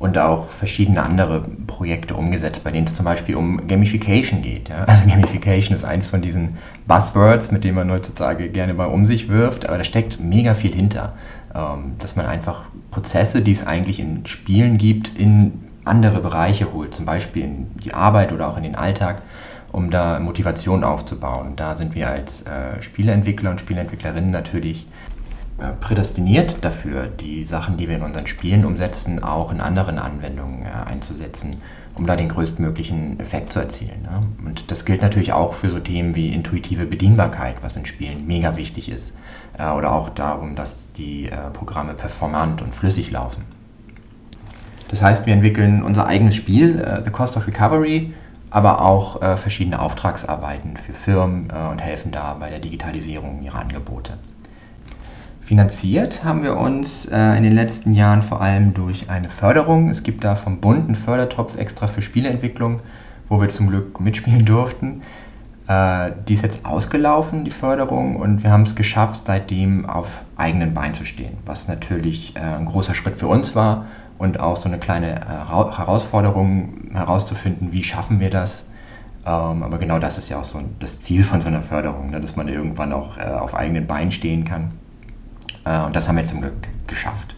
und 0.00 0.18
auch 0.18 0.48
verschiedene 0.48 1.02
andere 1.02 1.46
Projekte 1.68 2.16
umgesetzt, 2.16 2.62
bei 2.64 2.72
denen 2.72 2.86
es 2.86 2.96
zum 2.96 3.04
Beispiel 3.04 3.36
um 3.36 3.66
Gamification 3.68 4.42
geht. 4.42 4.68
Ja? 4.68 4.84
Also 4.84 5.04
Gamification 5.08 5.74
ist 5.74 5.84
eins 5.84 6.08
von 6.08 6.20
diesen 6.20 6.58
Buzzwords, 6.88 7.52
mit 7.52 7.62
denen 7.62 7.76
man 7.76 7.90
heutzutage 7.90 8.48
gerne 8.48 8.74
mal 8.74 8.86
um 8.86 9.06
sich 9.06 9.28
wirft, 9.28 9.68
aber 9.68 9.78
da 9.78 9.84
steckt 9.84 10.20
mega 10.20 10.54
viel 10.54 10.74
hinter, 10.74 11.14
ähm, 11.54 11.94
dass 12.00 12.16
man 12.16 12.26
einfach 12.26 12.62
Prozesse, 12.90 13.40
die 13.40 13.52
es 13.52 13.64
eigentlich 13.64 14.00
in 14.00 14.26
Spielen 14.26 14.78
gibt, 14.78 15.16
in 15.16 15.52
andere 15.84 16.20
Bereiche 16.20 16.72
holt, 16.72 16.92
zum 16.92 17.06
Beispiel 17.06 17.44
in 17.44 17.66
die 17.76 17.94
Arbeit 17.94 18.32
oder 18.32 18.48
auch 18.48 18.56
in 18.56 18.64
den 18.64 18.74
Alltag 18.74 19.22
um 19.76 19.90
da 19.90 20.18
Motivation 20.20 20.84
aufzubauen. 20.84 21.52
Da 21.54 21.76
sind 21.76 21.94
wir 21.94 22.08
als 22.08 22.40
äh, 22.46 22.80
Spieleentwickler 22.80 23.50
und 23.50 23.60
Spieleentwicklerinnen 23.60 24.30
natürlich 24.30 24.86
äh, 25.58 25.72
prädestiniert 25.80 26.56
dafür, 26.64 27.08
die 27.08 27.44
Sachen, 27.44 27.76
die 27.76 27.86
wir 27.86 27.96
in 27.96 28.02
unseren 28.02 28.26
Spielen 28.26 28.64
umsetzen, 28.64 29.22
auch 29.22 29.52
in 29.52 29.60
anderen 29.60 29.98
Anwendungen 29.98 30.64
äh, 30.64 30.88
einzusetzen, 30.88 31.56
um 31.94 32.06
da 32.06 32.16
den 32.16 32.30
größtmöglichen 32.30 33.20
Effekt 33.20 33.52
zu 33.52 33.58
erzielen. 33.58 34.00
Ne? 34.00 34.20
Und 34.46 34.70
das 34.70 34.86
gilt 34.86 35.02
natürlich 35.02 35.34
auch 35.34 35.52
für 35.52 35.68
so 35.68 35.78
Themen 35.78 36.16
wie 36.16 36.32
intuitive 36.32 36.86
Bedienbarkeit, 36.86 37.56
was 37.60 37.76
in 37.76 37.84
Spielen 37.84 38.26
mega 38.26 38.56
wichtig 38.56 38.88
ist. 38.88 39.12
Äh, 39.58 39.70
oder 39.72 39.92
auch 39.92 40.08
darum, 40.08 40.56
dass 40.56 40.90
die 40.92 41.28
Programme 41.52 41.92
performant 41.92 42.62
und 42.62 42.74
flüssig 42.74 43.10
laufen. 43.10 43.44
Das 44.88 45.02
heißt, 45.02 45.26
wir 45.26 45.34
entwickeln 45.34 45.82
unser 45.82 46.06
eigenes 46.06 46.34
Spiel, 46.34 47.02
The 47.04 47.10
Cost 47.10 47.36
of 47.36 47.46
Recovery, 47.46 48.14
aber 48.50 48.82
auch 48.82 49.22
äh, 49.22 49.36
verschiedene 49.36 49.80
Auftragsarbeiten 49.80 50.76
für 50.76 50.92
Firmen 50.92 51.50
äh, 51.50 51.70
und 51.70 51.78
helfen 51.78 52.12
da 52.12 52.34
bei 52.34 52.50
der 52.50 52.60
Digitalisierung 52.60 53.42
ihrer 53.42 53.60
Angebote. 53.60 54.18
Finanziert 55.46 56.24
haben 56.24 56.42
wir 56.42 56.56
uns 56.56 57.06
äh, 57.06 57.36
in 57.36 57.44
den 57.44 57.52
letzten 57.52 57.94
Jahren 57.94 58.22
vor 58.22 58.40
allem 58.40 58.74
durch 58.74 59.10
eine 59.10 59.30
Förderung. 59.30 59.88
Es 59.88 60.02
gibt 60.02 60.24
da 60.24 60.34
vom 60.34 60.60
Bund 60.60 60.86
einen 60.86 60.96
Fördertopf 60.96 61.56
extra 61.56 61.86
für 61.86 62.02
Spieleentwicklung, 62.02 62.80
wo 63.28 63.40
wir 63.40 63.48
zum 63.48 63.68
Glück 63.68 64.00
mitspielen 64.00 64.44
durften. 64.44 65.02
Äh, 65.68 66.12
die 66.28 66.34
ist 66.34 66.42
jetzt 66.42 66.64
ausgelaufen, 66.64 67.44
die 67.44 67.50
Förderung, 67.50 68.16
und 68.16 68.44
wir 68.44 68.52
haben 68.52 68.62
es 68.62 68.76
geschafft, 68.76 69.26
seitdem 69.26 69.86
auf 69.86 70.06
eigenen 70.36 70.74
Beinen 70.74 70.94
zu 70.94 71.04
stehen, 71.04 71.38
was 71.44 71.66
natürlich 71.66 72.36
äh, 72.36 72.40
ein 72.40 72.66
großer 72.66 72.94
Schritt 72.94 73.16
für 73.16 73.26
uns 73.26 73.56
war 73.56 73.86
und 74.18 74.38
auch 74.38 74.56
so 74.56 74.68
eine 74.68 74.78
kleine 74.78 75.20
äh, 75.22 75.24
Herausforderung 75.24 76.90
herauszufinden, 76.92 77.72
wie 77.72 77.82
schaffen 77.82 78.20
wir 78.20 78.30
das. 78.30 78.68
Ähm, 79.24 79.64
aber 79.64 79.78
genau 79.78 79.98
das 79.98 80.18
ist 80.18 80.28
ja 80.28 80.38
auch 80.38 80.44
so 80.44 80.60
das 80.78 81.00
Ziel 81.00 81.24
von 81.24 81.40
so 81.40 81.48
einer 81.48 81.62
Förderung, 81.62 82.10
ne, 82.10 82.20
dass 82.20 82.36
man 82.36 82.46
irgendwann 82.46 82.92
auch 82.92 83.18
äh, 83.18 83.22
auf 83.22 83.54
eigenen 83.54 83.88
Beinen 83.88 84.12
stehen 84.12 84.44
kann. 84.44 84.70
Äh, 85.64 85.84
und 85.84 85.96
das 85.96 86.06
haben 86.06 86.16
wir 86.16 86.24
zum 86.24 86.40
Glück 86.40 86.68
geschafft. 86.86 87.34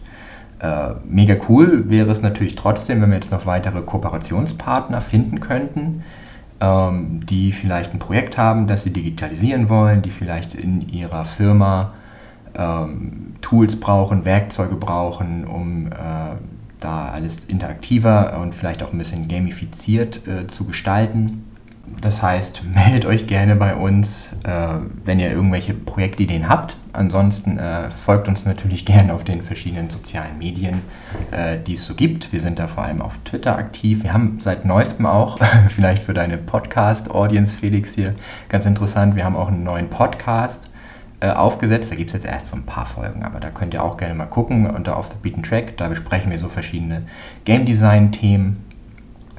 mega 1.05 1.35
cool 1.47 1.89
wäre 1.89 2.11
es 2.11 2.21
natürlich 2.21 2.55
trotzdem, 2.55 3.01
wenn 3.01 3.09
wir 3.09 3.15
jetzt 3.15 3.31
noch 3.31 3.45
weitere 3.45 3.81
Kooperationspartner 3.81 5.01
finden 5.01 5.39
könnten, 5.39 6.03
ähm, 6.61 7.25
die 7.25 7.51
vielleicht 7.51 7.93
ein 7.93 7.99
Projekt 7.99 8.37
haben, 8.37 8.67
das 8.67 8.83
sie 8.83 8.93
digitalisieren 8.93 9.69
wollen, 9.69 10.01
die 10.01 10.11
vielleicht 10.11 10.55
in 10.55 10.87
ihrer 10.87 11.25
Firma 11.25 11.93
ähm, 12.55 13.35
Tools 13.41 13.79
brauchen, 13.79 14.25
Werkzeuge 14.25 14.75
brauchen, 14.75 15.45
um 15.45 15.89
da 16.79 17.09
alles 17.09 17.37
interaktiver 17.47 18.39
und 18.41 18.55
vielleicht 18.55 18.83
auch 18.83 18.91
ein 18.91 18.97
bisschen 18.97 19.27
gamifiziert 19.27 20.25
äh, 20.27 20.47
zu 20.47 20.65
gestalten. 20.65 21.45
Das 22.01 22.21
heißt, 22.21 22.63
meldet 22.73 23.05
euch 23.05 23.27
gerne 23.27 23.55
bei 23.55 23.75
uns, 23.75 24.29
äh, 24.43 24.75
wenn 25.05 25.19
ihr 25.19 25.31
irgendwelche 25.31 25.73
Projektideen 25.73 26.47
habt. 26.47 26.77
Ansonsten 26.93 27.57
äh, 27.57 27.91
folgt 27.91 28.27
uns 28.27 28.45
natürlich 28.45 28.85
gerne 28.87 29.13
auf 29.13 29.23
den 29.23 29.41
verschiedenen 29.41 29.89
sozialen 29.89 30.37
Medien, 30.37 30.81
äh, 31.31 31.57
die 31.57 31.73
es 31.73 31.85
so 31.85 31.95
gibt. 31.95 32.31
Wir 32.31 32.41
sind 32.41 32.59
da 32.59 32.67
vor 32.67 32.83
allem 32.83 33.01
auf 33.01 33.17
Twitter 33.25 33.57
aktiv. 33.57 34.03
Wir 34.03 34.13
haben 34.13 34.39
seit 34.41 34.65
neuestem 34.65 35.05
auch, 35.05 35.39
vielleicht 35.69 36.03
für 36.03 36.13
deine 36.13 36.37
Podcast-Audience, 36.37 37.55
Felix, 37.55 37.95
hier 37.95 38.15
ganz 38.49 38.65
interessant, 38.65 39.15
wir 39.15 39.25
haben 39.25 39.35
auch 39.35 39.49
einen 39.49 39.63
neuen 39.63 39.89
Podcast 39.89 40.69
äh, 41.21 41.31
aufgesetzt. 41.31 41.91
Da 41.91 41.95
gibt 41.95 42.09
es 42.09 42.13
jetzt 42.13 42.25
erst 42.25 42.47
so 42.47 42.55
ein 42.55 42.65
paar 42.65 42.85
Folgen, 42.85 43.23
aber 43.23 43.39
da 43.39 43.49
könnt 43.49 43.73
ihr 43.73 43.83
auch 43.83 43.97
gerne 43.97 44.15
mal 44.15 44.25
gucken 44.25 44.69
unter 44.69 44.97
Off 44.97 45.09
the 45.09 45.17
Beaten 45.21 45.43
Track. 45.43 45.75
Da 45.77 45.89
besprechen 45.89 46.31
wir 46.31 46.39
so 46.39 46.47
verschiedene 46.47 47.03
Game 47.45 47.65
Design-Themen. 47.65 48.68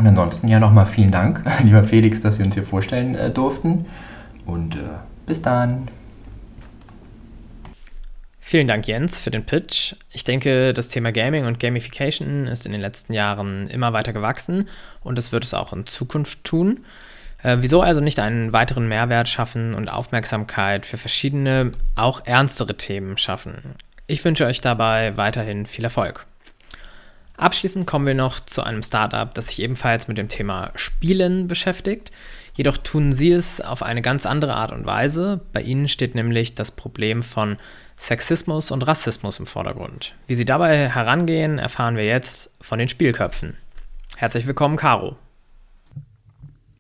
Und 0.01 0.07
ansonsten 0.07 0.49
ja 0.49 0.59
nochmal 0.59 0.87
vielen 0.87 1.11
Dank, 1.11 1.45
lieber 1.63 1.85
Felix, 1.85 2.23
dass 2.23 2.39
wir 2.39 2.47
uns 2.47 2.55
hier 2.55 2.65
vorstellen 2.65 3.15
äh, 3.17 3.31
durften. 3.31 3.85
Und 4.47 4.75
äh, 4.75 4.79
bis 5.27 5.43
dann. 5.43 5.89
Vielen 8.39 8.67
Dank, 8.67 8.89
Jens, 8.89 9.21
für 9.21 9.31
den 9.31 9.45
Pitch. 9.45 9.95
Ich 10.11 10.25
denke, 10.25 10.73
das 10.73 10.89
Thema 10.89 11.13
Gaming 11.13 11.45
und 11.45 11.61
Gamification 11.61 12.47
ist 12.47 12.65
in 12.65 12.73
den 12.73 12.81
letzten 12.81 13.13
Jahren 13.13 13.67
immer 13.67 13.93
weiter 13.93 14.15
gewachsen 14.15 14.71
und 15.03 15.19
es 15.19 15.33
wird 15.33 15.45
es 15.45 15.53
auch 15.53 15.75
in 15.75 15.85
Zukunft 15.85 16.45
tun. 16.45 16.81
Äh, 17.43 17.59
wieso 17.61 17.83
also 17.83 18.01
nicht 18.01 18.21
einen 18.21 18.55
weiteren 18.55 18.89
Mehrwert 18.89 19.29
schaffen 19.29 19.75
und 19.75 19.93
Aufmerksamkeit 19.93 20.87
für 20.87 20.97
verschiedene, 20.97 21.73
auch 21.95 22.25
ernstere 22.25 22.75
Themen 22.79 23.19
schaffen? 23.19 23.75
Ich 24.07 24.25
wünsche 24.25 24.47
euch 24.47 24.63
dabei 24.63 25.19
weiterhin 25.19 25.67
viel 25.67 25.85
Erfolg. 25.85 26.25
Abschließend 27.41 27.87
kommen 27.87 28.07
wir 28.07 28.13
noch 28.13 28.39
zu 28.41 28.63
einem 28.63 28.83
Startup, 28.83 29.33
das 29.33 29.47
sich 29.47 29.63
ebenfalls 29.63 30.09
mit 30.09 30.19
dem 30.19 30.29
Thema 30.29 30.73
Spielen 30.75 31.49
beschäftigt. 31.49 32.13
Jedoch 32.53 32.77
tun 32.77 33.13
sie 33.13 33.33
es 33.33 33.63
auf 33.63 33.83
eine 33.83 34.03
ganz 34.03 34.27
andere 34.27 34.55
Art 34.57 34.73
und 34.73 34.85
Weise. 34.85 35.41
Bei 35.55 35.63
ihnen 35.63 35.89
steht 35.89 36.15
nämlich 36.15 36.55
das 36.55 36.71
Problem 36.71 37.23
von 37.23 37.57
Sexismus 37.97 38.71
und 38.71 38.87
Rassismus 38.87 39.39
im 39.39 39.47
Vordergrund. 39.47 40.15
Wie 40.27 40.35
sie 40.35 40.45
dabei 40.45 40.91
herangehen, 40.91 41.59
erfahren 41.59 41.97
wir 41.97 42.05
jetzt 42.05 42.51
von 42.61 42.79
den 42.79 42.89
Spielköpfen. 42.89 43.57
Herzlich 44.19 44.47
willkommen, 44.47 44.77
Caro. 44.77 45.17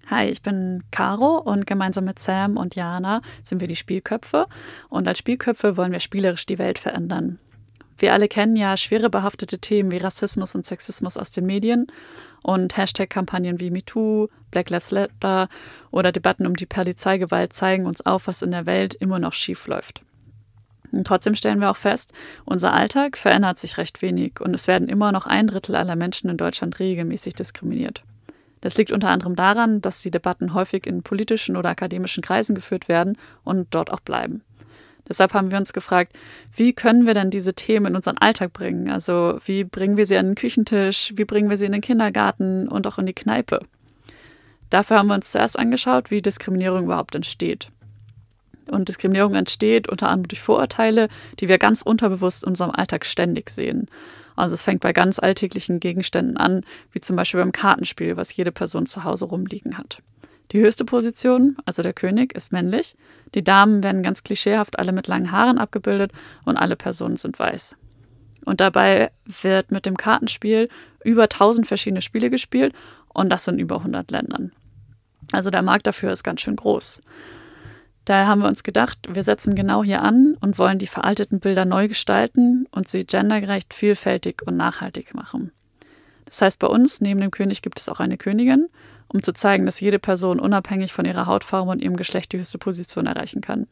Hi, 0.09 0.29
ich 0.29 0.43
bin 0.43 0.83
Caro 0.91 1.39
und 1.39 1.67
gemeinsam 1.67 2.05
mit 2.05 2.19
Sam 2.19 2.59
und 2.59 2.75
Jana 2.75 3.23
sind 3.43 3.63
wir 3.63 3.69
die 3.69 3.77
Spielköpfe. 3.77 4.47
Und 4.91 5.09
als 5.09 5.21
Spielköpfe 5.21 5.79
wollen 5.79 5.93
wir 5.93 6.01
spielerisch 6.01 6.45
die 6.45 6.59
Welt 6.59 6.79
verändern. 6.79 7.39
Wir 8.01 8.15
alle 8.15 8.29
kennen 8.29 8.57
ja 8.57 8.79
schwere 8.79 9.11
behaftete 9.11 9.59
Themen 9.59 9.91
wie 9.91 9.99
Rassismus 9.99 10.55
und 10.55 10.65
Sexismus 10.65 11.19
aus 11.19 11.33
den 11.33 11.45
Medien 11.45 11.87
und 12.43 12.75
Hashtag-Kampagnen 12.75 13.61
wie 13.61 13.71
MeToo, 13.71 14.29
Black 14.51 14.71
Lives 14.71 14.91
Matter 14.91 15.51
oder 15.91 16.11
Debatten 16.11 16.47
um 16.47 16.57
die 16.57 16.65
Polizeigewalt 16.65 17.53
zeigen 17.53 17.85
uns 17.85 18.05
auf, 18.05 18.27
was 18.27 18.41
in 18.41 18.53
der 18.53 18.65
Welt 18.65 18.95
immer 18.95 19.19
noch 19.19 19.35
schief 19.35 19.67
läuft. 19.67 20.03
Und 20.91 21.07
trotzdem 21.07 21.35
stellen 21.35 21.61
wir 21.61 21.71
auch 21.71 21.77
fest, 21.77 22.13
unser 22.47 22.73
Alltag 22.73 23.19
verändert 23.19 23.59
sich 23.59 23.77
recht 23.77 24.01
wenig 24.01 24.41
und 24.41 24.55
es 24.55 24.67
werden 24.67 24.89
immer 24.89 25.13
noch 25.13 25.27
ein 25.27 25.47
Drittel 25.47 25.77
aller 25.77 25.95
Menschen 25.95 26.31
in 26.31 26.39
Deutschland 26.39 26.79
regelmäßig 26.79 27.35
diskriminiert. 27.35 28.03
Das 28.63 28.79
liegt 28.79 28.93
unter 28.93 29.11
anderem 29.11 29.37
daran, 29.37 29.83
dass 29.83 30.01
die 30.01 30.11
Debatten 30.11 30.55
häufig 30.55 30.87
in 30.87 31.03
politischen 31.03 31.55
oder 31.55 31.69
akademischen 31.69 32.23
Kreisen 32.23 32.55
geführt 32.55 32.89
werden 32.89 33.19
und 33.45 33.69
dort 33.71 33.91
auch 33.91 34.01
bleiben. 34.01 34.43
Deshalb 35.11 35.35
haben 35.35 35.51
wir 35.51 35.59
uns 35.59 35.73
gefragt, 35.73 36.17
wie 36.55 36.73
können 36.73 37.05
wir 37.05 37.15
denn 37.15 37.31
diese 37.31 37.53
Themen 37.53 37.87
in 37.87 37.97
unseren 37.97 38.17
Alltag 38.17 38.53
bringen? 38.53 38.89
Also 38.89 39.41
wie 39.45 39.65
bringen 39.65 39.97
wir 39.97 40.07
sie 40.07 40.17
an 40.17 40.29
den 40.29 40.35
Küchentisch, 40.37 41.13
wie 41.17 41.25
bringen 41.25 41.51
wir 41.51 41.59
sie 41.59 41.67
in 41.67 41.73
den 41.73 41.81
Kindergarten 41.81 42.69
und 42.69 42.87
auch 42.87 42.97
in 42.99 43.07
die 43.07 43.13
Kneipe? 43.13 43.59
Dafür 44.71 44.99
haben 44.99 45.09
wir 45.09 45.17
uns 45.17 45.33
zuerst 45.33 45.59
angeschaut, 45.59 46.13
wie 46.13 46.23
Diskriminierung 46.23 46.85
überhaupt 46.85 47.17
entsteht. 47.17 47.73
Und 48.71 48.89
Diskriminierung 48.89 49.35
entsteht 49.35 49.89
unter 49.89 50.09
anderem 50.09 50.29
durch 50.29 50.41
Vorurteile, 50.41 51.09
die 51.41 51.49
wir 51.49 51.59
ganz 51.59 51.83
unterbewusst 51.83 52.45
in 52.45 52.51
unserem 52.51 52.71
Alltag 52.71 53.05
ständig 53.05 53.51
sehen. 53.51 53.89
Also 54.37 54.55
es 54.55 54.63
fängt 54.63 54.81
bei 54.81 54.93
ganz 54.93 55.19
alltäglichen 55.19 55.81
Gegenständen 55.81 56.37
an, 56.37 56.65
wie 56.93 57.01
zum 57.01 57.17
Beispiel 57.17 57.41
beim 57.41 57.51
Kartenspiel, 57.51 58.17
was 58.17 58.35
jede 58.37 58.53
Person 58.53 58.87
zu 58.87 59.03
Hause 59.03 59.25
rumliegen 59.25 59.77
hat. 59.77 60.03
Die 60.53 60.61
höchste 60.61 60.85
Position, 60.85 61.57
also 61.65 61.83
der 61.83 61.93
König, 61.93 62.35
ist 62.35 62.53
männlich. 62.53 62.97
Die 63.35 63.45
Damen 63.45 63.85
werden 63.85 64.03
ganz 64.03 64.25
klischeehaft 64.25 64.79
alle 64.79 64.93
mit 64.93 65.07
langen 65.07 65.31
Haaren 65.31 65.59
abgebildet 65.59 66.13
und 66.45 66.57
alle 66.57 66.77
Personen 66.77 67.17
sind 67.17 67.39
weiß. 67.39 67.77
Und 68.45 68.61
dabei 68.61 69.13
wird 69.25 69.71
mit 69.71 69.87
dem 69.87 69.97
Kartenspiel 69.97 70.69
über 71.05 71.25
1000 71.25 71.67
verschiedene 71.67 72.03
Spiele 72.03 72.31
gespielt 72.31 72.75
und 73.09 73.31
das 73.31 73.47
in 73.47 73.59
über 73.59 73.77
100 73.77 74.11
Ländern. 74.11 74.53
Also 75.33 75.51
der 75.51 75.63
Markt 75.63 75.87
dafür 75.87 76.11
ist 76.11 76.25
ganz 76.25 76.41
schön 76.41 76.57
groß. 76.57 77.01
Daher 78.05 78.27
haben 78.27 78.41
wir 78.41 78.49
uns 78.49 78.63
gedacht, 78.63 78.99
wir 79.09 79.23
setzen 79.23 79.55
genau 79.55 79.85
hier 79.85 80.03
an 80.03 80.37
und 80.41 80.59
wollen 80.59 80.79
die 80.79 80.87
veralteten 80.87 81.39
Bilder 81.39 81.65
neu 81.65 81.87
gestalten 81.87 82.67
und 82.73 82.89
sie 82.89 83.05
gendergerecht, 83.05 83.73
vielfältig 83.73 84.43
und 84.45 84.57
nachhaltig 84.57 85.15
machen. 85.15 85.53
Das 86.25 86.43
heißt, 86.43 86.59
bei 86.59 86.67
uns 86.67 87.01
neben 87.01 87.21
dem 87.21 87.31
König 87.31 87.63
gibt 87.63 87.79
es 87.79 87.89
auch 87.89 88.01
eine 88.01 88.17
Königin, 88.17 88.69
um 89.13 89.23
zu 89.23 89.33
zeigen, 89.33 89.67
dass 89.67 89.81
jede 89.81 89.99
Person 89.99 90.41
unabhängig 90.41 90.93
von 90.93 91.05
ihrer 91.05 91.27
Hautfarbe 91.27 91.71
und 91.71 91.83
ihrem 91.83 91.97
Geschlecht 91.97 92.33
die 92.33 92.39
höchste 92.39 92.59
Position 92.59 93.07
erreichen 93.07 93.41
kann. 93.41 93.67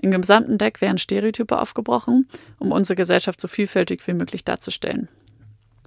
Im 0.00 0.10
gesamten 0.10 0.58
Deck 0.58 0.80
werden 0.80 0.98
Stereotype 0.98 1.58
aufgebrochen, 1.58 2.28
um 2.58 2.72
unsere 2.72 2.96
Gesellschaft 2.96 3.40
so 3.40 3.48
vielfältig 3.48 4.06
wie 4.06 4.14
möglich 4.14 4.44
darzustellen. 4.44 5.08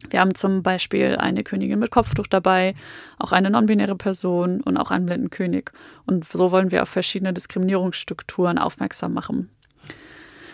Wir 0.10 0.20
haben 0.20 0.36
zum 0.36 0.62
Beispiel 0.62 1.18
eine 1.18 1.44
Königin 1.44 1.80
mit 1.80 1.92
Kopftuch 1.92 2.28
dabei, 2.28 2.76
auch 3.18 3.32
eine 3.32 3.50
non-binäre 3.50 3.96
Person 3.96 4.62
und 4.62 4.78
auch 4.78 4.92
einen 4.92 5.06
blinden 5.06 5.30
König. 5.30 5.72
Und 6.06 6.26
so 6.26 6.52
wollen 6.52 6.72
wir 6.72 6.82
auf 6.82 6.90
verschiedene 6.90 7.34
Diskriminierungsstrukturen 7.34 8.58
aufmerksam 8.58 9.14
machen. 9.14 9.50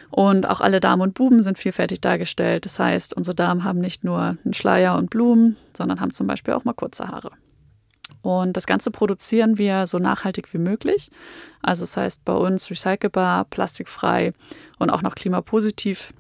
Und 0.09 0.47
auch 0.47 0.61
alle 0.61 0.79
Damen 0.79 1.01
und 1.01 1.13
Buben 1.13 1.41
sind 1.41 1.57
vielfältig 1.57 2.01
dargestellt. 2.01 2.65
Das 2.65 2.79
heißt, 2.79 3.15
unsere 3.15 3.35
Damen 3.35 3.63
haben 3.63 3.79
nicht 3.79 4.03
nur 4.03 4.37
einen 4.43 4.53
Schleier 4.53 4.97
und 4.97 5.09
Blumen, 5.09 5.55
sondern 5.75 6.01
haben 6.01 6.11
zum 6.11 6.27
Beispiel 6.27 6.53
auch 6.53 6.65
mal 6.65 6.73
kurze 6.73 7.07
Haare. 7.07 7.31
Und 8.21 8.55
das 8.55 8.67
Ganze 8.67 8.91
produzieren 8.91 9.57
wir 9.57 9.87
so 9.87 9.97
nachhaltig 9.97 10.53
wie 10.53 10.59
möglich. 10.59 11.09
Also 11.61 11.83
das 11.83 11.97
heißt 11.97 12.23
bei 12.23 12.33
uns 12.33 12.69
recycelbar, 12.69 13.45
plastikfrei 13.45 14.33
und 14.77 14.89
auch 14.89 15.01
noch 15.01 15.15
klimapositiv. 15.15 16.13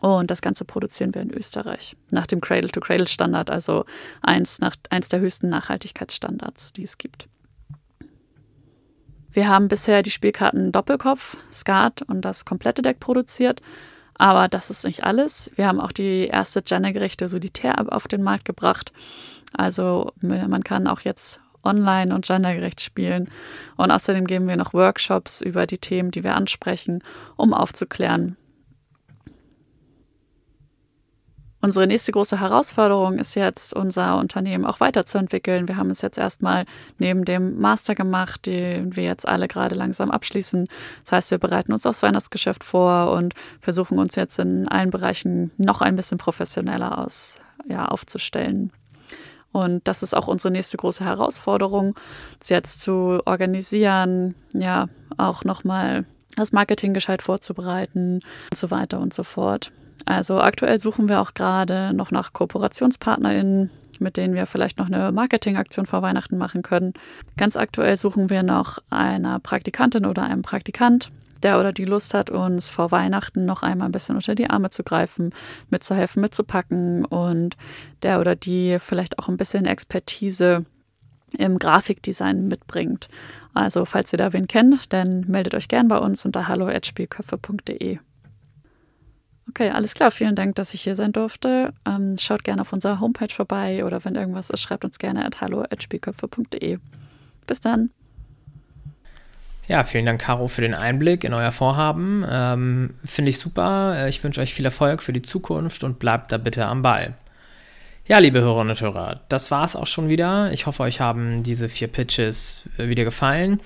Und 0.00 0.30
das 0.30 0.42
Ganze 0.42 0.64
produzieren 0.64 1.14
wir 1.14 1.22
in 1.22 1.32
Österreich 1.32 1.96
nach 2.10 2.26
dem 2.26 2.40
Cradle-to-Cradle-Standard, 2.40 3.50
also 3.50 3.84
eins, 4.22 4.60
nach, 4.60 4.76
eins 4.90 5.08
der 5.08 5.20
höchsten 5.20 5.48
Nachhaltigkeitsstandards, 5.48 6.72
die 6.72 6.84
es 6.84 6.98
gibt. 6.98 7.28
Wir 9.30 9.48
haben 9.48 9.68
bisher 9.68 10.02
die 10.02 10.10
Spielkarten 10.10 10.72
Doppelkopf, 10.72 11.36
Skat 11.52 12.02
und 12.02 12.22
das 12.22 12.44
komplette 12.44 12.82
Deck 12.82 13.00
produziert. 13.00 13.60
Aber 14.14 14.48
das 14.48 14.68
ist 14.68 14.84
nicht 14.84 15.04
alles. 15.04 15.50
Wir 15.54 15.66
haben 15.66 15.80
auch 15.80 15.92
die 15.92 16.26
erste 16.26 16.60
gendergerechte 16.60 17.28
Solitär 17.28 17.92
auf 17.92 18.08
den 18.08 18.22
Markt 18.22 18.44
gebracht. 18.44 18.92
Also 19.56 20.12
man 20.20 20.62
kann 20.62 20.86
auch 20.86 21.00
jetzt 21.00 21.40
online 21.62 22.14
und 22.14 22.26
gendergerecht 22.26 22.80
spielen. 22.80 23.30
Und 23.76 23.90
außerdem 23.90 24.26
geben 24.26 24.48
wir 24.48 24.56
noch 24.56 24.74
Workshops 24.74 25.40
über 25.40 25.66
die 25.66 25.78
Themen, 25.78 26.10
die 26.10 26.24
wir 26.24 26.34
ansprechen, 26.34 27.02
um 27.36 27.52
aufzuklären, 27.52 28.36
Unsere 31.60 31.88
nächste 31.88 32.12
große 32.12 32.38
Herausforderung 32.38 33.18
ist 33.18 33.34
jetzt, 33.34 33.74
unser 33.74 34.18
Unternehmen 34.18 34.64
auch 34.64 34.78
weiterzuentwickeln. 34.78 35.66
Wir 35.66 35.76
haben 35.76 35.90
es 35.90 36.02
jetzt 36.02 36.16
erstmal 36.16 36.66
neben 36.98 37.24
dem 37.24 37.58
Master 37.58 37.96
gemacht, 37.96 38.46
den 38.46 38.94
wir 38.94 39.02
jetzt 39.02 39.26
alle 39.26 39.48
gerade 39.48 39.74
langsam 39.74 40.12
abschließen. 40.12 40.68
Das 41.02 41.12
heißt, 41.12 41.30
wir 41.32 41.38
bereiten 41.38 41.72
uns 41.72 41.84
aufs 41.84 42.04
Weihnachtsgeschäft 42.04 42.62
vor 42.62 43.10
und 43.10 43.34
versuchen 43.60 43.98
uns 43.98 44.14
jetzt 44.14 44.38
in 44.38 44.68
allen 44.68 44.90
Bereichen 44.90 45.50
noch 45.56 45.80
ein 45.80 45.96
bisschen 45.96 46.18
professioneller 46.18 46.96
aus, 46.98 47.40
ja, 47.66 47.86
aufzustellen. 47.86 48.70
Und 49.58 49.86
das 49.88 50.02
ist 50.02 50.14
auch 50.14 50.28
unsere 50.28 50.52
nächste 50.52 50.76
große 50.76 51.04
Herausforderung, 51.04 51.94
es 52.40 52.48
jetzt 52.48 52.80
zu 52.80 53.20
organisieren, 53.24 54.34
ja, 54.52 54.88
auch 55.16 55.44
nochmal 55.44 56.04
das 56.36 56.52
Marketing 56.52 56.94
gescheit 56.94 57.22
vorzubereiten 57.22 58.20
und 58.50 58.56
so 58.56 58.70
weiter 58.70 59.00
und 59.00 59.12
so 59.12 59.24
fort. 59.24 59.72
Also 60.04 60.40
aktuell 60.40 60.78
suchen 60.78 61.08
wir 61.08 61.20
auch 61.20 61.34
gerade 61.34 61.92
noch 61.92 62.10
nach 62.10 62.32
KooperationspartnerInnen, 62.32 63.70
mit 63.98 64.16
denen 64.16 64.34
wir 64.34 64.46
vielleicht 64.46 64.78
noch 64.78 64.86
eine 64.86 65.10
Marketingaktion 65.10 65.86
vor 65.86 66.02
Weihnachten 66.02 66.38
machen 66.38 66.62
können. 66.62 66.94
Ganz 67.36 67.56
aktuell 67.56 67.96
suchen 67.96 68.30
wir 68.30 68.44
noch 68.44 68.78
eine 68.90 69.40
Praktikantin 69.40 70.06
oder 70.06 70.22
einen 70.22 70.42
Praktikant, 70.42 71.10
der 71.40 71.58
oder 71.58 71.72
die 71.72 71.84
Lust 71.84 72.14
hat, 72.14 72.30
uns 72.30 72.70
vor 72.70 72.90
Weihnachten 72.90 73.44
noch 73.44 73.62
einmal 73.62 73.88
ein 73.88 73.92
bisschen 73.92 74.16
unter 74.16 74.34
die 74.34 74.50
Arme 74.50 74.70
zu 74.70 74.82
greifen, 74.82 75.34
mitzuhelfen, 75.70 76.20
mitzupacken 76.20 77.04
und 77.04 77.56
der 78.02 78.20
oder 78.20 78.36
die 78.36 78.78
vielleicht 78.78 79.18
auch 79.18 79.28
ein 79.28 79.36
bisschen 79.36 79.66
Expertise 79.66 80.64
im 81.36 81.58
Grafikdesign 81.58 82.48
mitbringt. 82.48 83.08
Also 83.54 83.84
falls 83.84 84.12
ihr 84.12 84.18
da 84.18 84.32
wen 84.32 84.46
kennt, 84.46 84.92
dann 84.92 85.24
meldet 85.28 85.54
euch 85.54 85.68
gern 85.68 85.88
bei 85.88 85.98
uns 85.98 86.24
unter 86.24 86.48
hallo@spielköpfe.de. 86.48 87.98
Okay, 89.48 89.70
alles 89.70 89.94
klar. 89.94 90.10
Vielen 90.10 90.34
Dank, 90.34 90.56
dass 90.56 90.74
ich 90.74 90.82
hier 90.82 90.94
sein 90.94 91.12
durfte. 91.12 91.72
Ähm, 91.86 92.16
schaut 92.18 92.44
gerne 92.44 92.62
auf 92.62 92.72
unserer 92.72 93.00
Homepage 93.00 93.32
vorbei 93.32 93.84
oder 93.84 94.04
wenn 94.04 94.14
irgendwas 94.14 94.50
ist, 94.50 94.60
schreibt 94.60 94.84
uns 94.84 94.98
gerne 94.98 95.24
at 95.24 95.40
hallo.spielköpfe.de. 95.40 96.78
Bis 97.46 97.60
dann. 97.60 97.90
Ja, 99.68 99.84
vielen 99.84 100.06
Dank, 100.06 100.22
Caro, 100.22 100.48
für 100.48 100.62
den 100.62 100.72
Einblick 100.72 101.24
in 101.24 101.34
euer 101.34 101.52
Vorhaben. 101.52 102.24
Ähm, 102.28 102.94
Finde 103.04 103.28
ich 103.28 103.38
super. 103.38 104.08
Ich 104.08 104.24
wünsche 104.24 104.40
euch 104.40 104.54
viel 104.54 104.64
Erfolg 104.64 105.02
für 105.02 105.12
die 105.12 105.20
Zukunft 105.20 105.84
und 105.84 105.98
bleibt 105.98 106.32
da 106.32 106.38
bitte 106.38 106.64
am 106.64 106.80
Ball. 106.80 107.14
Ja, 108.06 108.18
liebe 108.18 108.40
Hörerinnen 108.40 108.70
und 108.70 108.80
Hörer, 108.80 109.20
das 109.28 109.50
war 109.50 109.66
es 109.66 109.76
auch 109.76 109.86
schon 109.86 110.08
wieder. 110.08 110.50
Ich 110.52 110.64
hoffe, 110.64 110.82
euch 110.82 111.00
haben 111.02 111.42
diese 111.42 111.68
vier 111.68 111.88
Pitches 111.88 112.66
wieder 112.78 113.04
gefallen. 113.04 113.60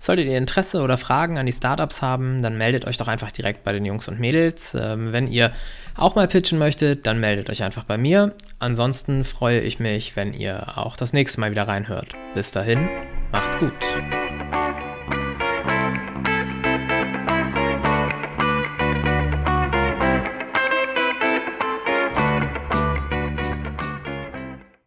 Solltet 0.00 0.26
ihr 0.26 0.36
Interesse 0.36 0.82
oder 0.82 0.98
Fragen 0.98 1.38
an 1.38 1.46
die 1.46 1.52
Startups 1.52 2.02
haben, 2.02 2.42
dann 2.42 2.58
meldet 2.58 2.84
euch 2.86 2.96
doch 2.96 3.06
einfach 3.06 3.30
direkt 3.30 3.62
bei 3.62 3.72
den 3.72 3.84
Jungs 3.84 4.08
und 4.08 4.18
Mädels. 4.18 4.76
Ähm, 4.78 5.12
wenn 5.12 5.28
ihr 5.28 5.52
auch 5.96 6.16
mal 6.16 6.26
pitchen 6.26 6.58
möchtet, 6.58 7.06
dann 7.06 7.20
meldet 7.20 7.48
euch 7.48 7.62
einfach 7.62 7.84
bei 7.84 7.96
mir. 7.96 8.34
Ansonsten 8.58 9.22
freue 9.22 9.60
ich 9.60 9.78
mich, 9.78 10.16
wenn 10.16 10.34
ihr 10.34 10.76
auch 10.76 10.96
das 10.96 11.12
nächste 11.12 11.38
Mal 11.38 11.52
wieder 11.52 11.68
reinhört. 11.68 12.16
Bis 12.34 12.50
dahin, 12.50 12.88
macht's 13.30 13.56
gut. 13.56 13.72